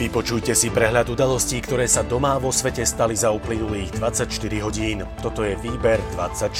[0.00, 4.32] Vypočujte si prehľad udalostí, ktoré sa doma vo svete stali za uplynulých 24
[4.64, 5.04] hodín.
[5.20, 6.56] Toto je Výber 24.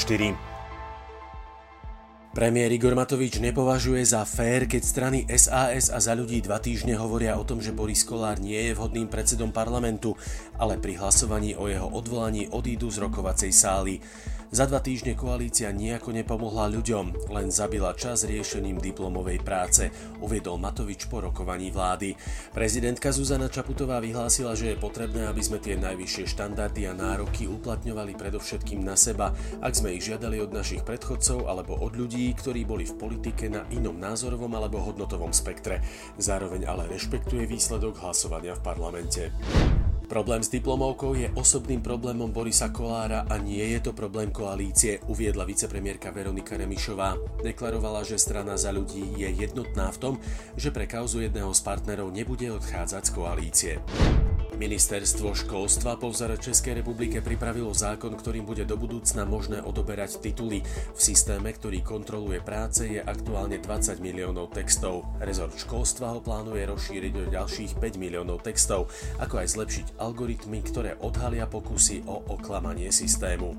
[2.37, 7.33] Premiér Igor Matovič nepovažuje za fér, keď strany SAS a za ľudí dva týždne hovoria
[7.33, 10.13] o tom, že Boris Kolár nie je vhodným predsedom parlamentu,
[10.61, 14.05] ale pri hlasovaní o jeho odvolaní odídu z rokovacej sály.
[14.51, 19.87] Za dva týždne koalícia nejako nepomohla ľuďom, len zabila čas riešením diplomovej práce,
[20.19, 22.19] uviedol Matovič po rokovaní vlády.
[22.51, 28.19] Prezidentka Zuzana Čaputová vyhlásila, že je potrebné, aby sme tie najvyššie štandardy a nároky uplatňovali
[28.19, 29.31] predovšetkým na seba,
[29.63, 33.63] ak sme ich žiadali od našich predchodcov alebo od ľudí, ktorí boli v politike na
[33.71, 35.79] inom názorovom alebo hodnotovom spektre.
[36.19, 39.31] Zároveň ale rešpektuje výsledok hlasovania v parlamente.
[40.11, 45.47] Problém s diplomovkou je osobným problémom Borisa Kolára a nie je to problém koalície, uviedla
[45.47, 47.15] vicepremiérka Veronika Remišová.
[47.39, 50.13] Deklarovala, že strana za ľudí je jednotná v tom,
[50.59, 53.73] že pre kauzu jedného z partnerov nebude odchádzať z koalície.
[54.59, 60.59] Ministerstvo školstva po vzore Českej republike pripravilo zákon, ktorým bude do budúcna možné odoberať tituly.
[60.91, 65.07] V systéme, ktorý kontroluje práce, je aktuálne 20 miliónov textov.
[65.23, 68.91] Rezort školstva ho plánuje rozšíriť o ďalších 5 miliónov textov,
[69.23, 73.55] ako aj zlepšiť algoritmy, ktoré odhalia pokusy o oklamanie systému.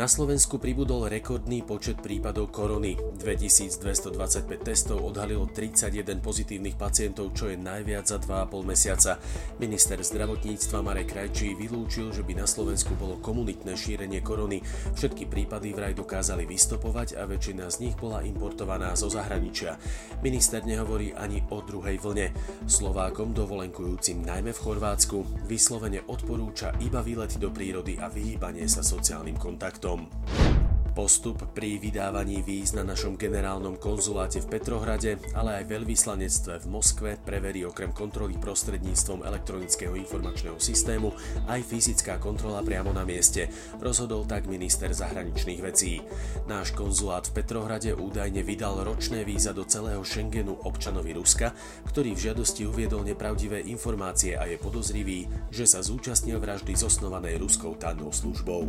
[0.00, 2.96] Na Slovensku pribudol rekordný počet prípadov korony.
[3.20, 9.20] 2225 testov odhalilo 31 pozitívnych pacientov, čo je najviac za 2,5 mesiaca.
[9.60, 14.64] Minister zdravotníctva Marek Krajčí vylúčil, že by na Slovensku bolo komunitné šírenie korony.
[14.96, 19.76] Všetky prípady vraj dokázali vystopovať a väčšina z nich bola importovaná zo zahraničia.
[20.24, 22.32] Minister nehovorí ani o druhej vlne.
[22.64, 29.36] Slovákom dovolenkujúcim najmä v Chorvátsku vyslovene odporúča iba výlety do prírody a vyhýbanie sa sociálnym
[29.36, 30.20] kontaktom projektom.
[30.90, 37.10] Postup pri vydávaní víz na našom generálnom konzuláte v Petrohrade, ale aj veľvyslanectve v Moskve
[37.22, 41.14] preverí okrem kontroly prostredníctvom elektronického informačného systému
[41.46, 46.02] aj fyzická kontrola priamo na mieste, rozhodol tak minister zahraničných vecí.
[46.50, 51.54] Náš konzulát v Petrohrade údajne vydal ročné víza do celého Schengenu občanovi Ruska,
[51.86, 57.78] ktorý v žiadosti uviedol nepravdivé informácie a je podozrivý, že sa zúčastnil vraždy zosnovanej ruskou
[57.78, 58.68] tajnou službou.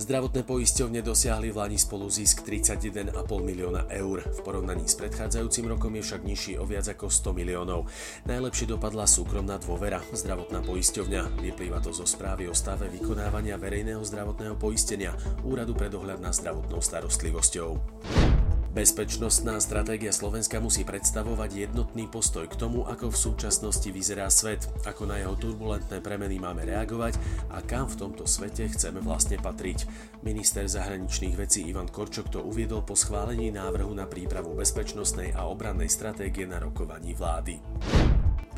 [0.00, 4.24] Zdravotné poisťovne dosiahli v Lani spolu zisk 31,5 milióna eur.
[4.24, 7.84] V porovnaní s predchádzajúcim rokom je však nižší o viac ako 100 miliónov.
[8.24, 11.44] Najlepšie dopadla súkromná dôvera, zdravotná poisťovňa.
[11.44, 15.12] Vyplýva to zo správy o stave vykonávania verejného zdravotného poistenia
[15.44, 18.39] Úradu pre dohľad nad zdravotnou starostlivosťou.
[18.70, 25.10] Bezpečnostná stratégia Slovenska musí predstavovať jednotný postoj k tomu, ako v súčasnosti vyzerá svet, ako
[25.10, 27.18] na jeho turbulentné premeny máme reagovať
[27.50, 29.90] a kam v tomto svete chceme vlastne patriť.
[30.22, 35.90] Minister zahraničných vecí Ivan Korčok to uviedol po schválení návrhu na prípravu bezpečnostnej a obrannej
[35.90, 37.58] stratégie na rokovaní vlády.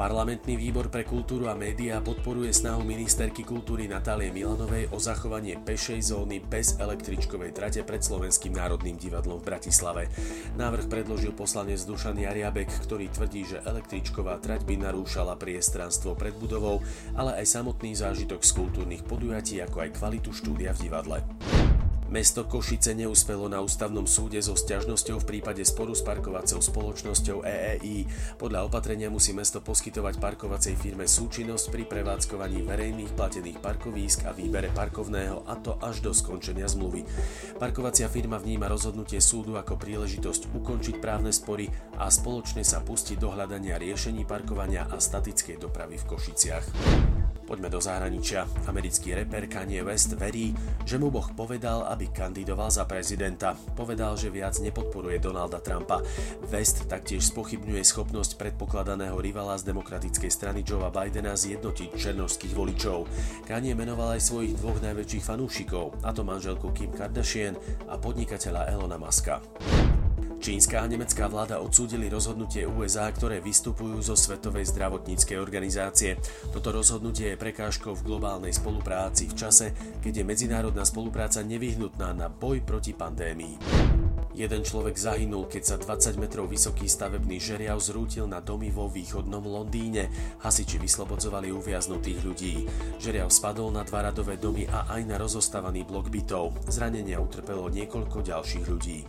[0.02, 6.10] Parlamentný výbor pre kultúru a médiá podporuje snahu ministerky kultúry Natálie Milanovej o zachovanie pešej
[6.10, 10.10] zóny bez električkovej trate pred Slovenským národným divadlom v Bratislave.
[10.58, 16.82] Návrh predložil poslanec Dušan Jariabek, ktorý tvrdí, že električková trať by narúšala priestranstvo pred budovou,
[17.14, 21.22] ale aj samotný zážitok z kultúrnych podujatí, ako aj kvalitu štúdia v divadle.
[22.12, 28.04] Mesto Košice neúspelo na ústavnom súde so sťažnosťou v prípade sporu s parkovacou spoločnosťou EEI.
[28.36, 34.68] Podľa opatrenia musí mesto poskytovať parkovacej firme súčinnosť pri prevádzkovaní verejných platených parkovísk a výbere
[34.76, 37.08] parkovného a to až do skončenia zmluvy.
[37.56, 43.32] Parkovacia firma vníma rozhodnutie súdu ako príležitosť ukončiť právne spory a spoločne sa pustiť do
[43.32, 46.66] hľadania riešení parkovania a statickej dopravy v Košiciach.
[47.52, 48.48] Poďme do zahraničia.
[48.64, 50.56] Americký reper Kanye West verí,
[50.88, 53.52] že mu Boh povedal, aby kandidoval za prezidenta.
[53.76, 56.00] Povedal, že viac nepodporuje Donalda Trumpa.
[56.48, 63.04] West taktiež spochybňuje schopnosť predpokladaného rivala z demokratickej strany Joea Bidena zjednotiť černožských voličov.
[63.44, 67.52] Kanye menoval aj svojich dvoch najväčších fanúšikov, a to manželku Kim Kardashian
[67.84, 69.44] a podnikateľa Elona Muska.
[70.42, 76.18] Čínska a nemecká vláda odsúdili rozhodnutie USA, ktoré vystupujú zo Svetovej zdravotníckej organizácie.
[76.50, 79.70] Toto rozhodnutie je prekážkou v globálnej spolupráci v čase,
[80.02, 83.54] keď je medzinárodná spolupráca nevyhnutná na boj proti pandémii.
[84.34, 89.46] Jeden človek zahynul, keď sa 20 metrov vysoký stavebný žeriav zrútil na domy vo východnom
[89.46, 90.10] Londýne.
[90.42, 92.66] Hasiči vyslobodzovali uviaznutých ľudí.
[92.98, 96.66] Žeriav spadol na dva radové domy a aj na rozostávaný blok bytov.
[96.66, 99.06] Zranenia utrpelo niekoľko ďalších ľudí.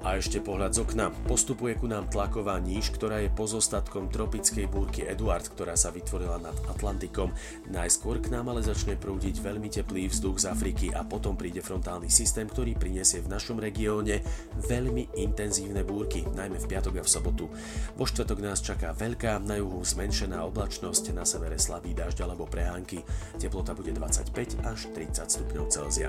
[0.00, 1.12] A ešte pohľad z okna.
[1.28, 6.56] Postupuje ku nám tlaková níž, ktorá je pozostatkom tropickej búrky Eduard, ktorá sa vytvorila nad
[6.72, 7.28] Atlantikom.
[7.68, 12.08] Najskôr k nám ale začne prúdiť veľmi teplý vzduch z Afriky a potom príde frontálny
[12.08, 14.24] systém, ktorý prinesie v našom regióne
[14.56, 17.52] veľmi intenzívne búrky, najmä v piatok a v sobotu.
[18.00, 23.04] Vo štvrtok nás čaká veľká, na juhu zmenšená oblačnosť, na severe slabý dažď alebo prehánky.
[23.36, 26.08] Teplota bude 25 až 30 stupňov Celzia.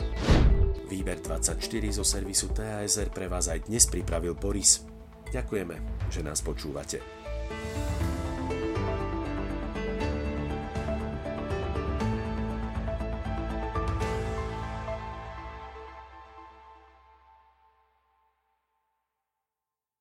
[0.91, 1.55] Výber 24
[1.95, 4.83] zo servisu TASR pre vás aj dnes pripravil Boris.
[5.31, 6.99] Ďakujeme, že nás počúvate.